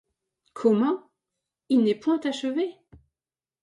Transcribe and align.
Comment! 0.55 1.11
il 1.69 1.83
n’est 1.83 1.93
point 1.93 2.19
achevé? 2.21 2.75